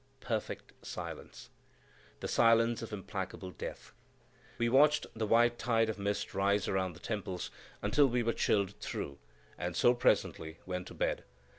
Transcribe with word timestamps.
Perfect 0.21 0.73
silence,—the 0.83 2.27
silence 2.27 2.81
of 2.81 2.91
implacable 2.91 3.51
death. 3.51 3.93
We 4.57 4.67
watched 4.67 5.05
the 5.15 5.27
white 5.27 5.59
tide 5.59 5.89
of 5.89 5.99
mist 5.99 6.33
rise 6.33 6.67
around 6.67 6.93
the 6.93 6.99
temples, 6.99 7.51
until 7.83 8.07
we 8.07 8.23
were 8.23 8.33
chilled 8.33 8.79
through, 8.79 9.19
and 9.59 9.75
so 9.75 9.93
presently 9.93 10.57
went 10.65 10.87
to 10.87 10.95
bed. 10.95 11.23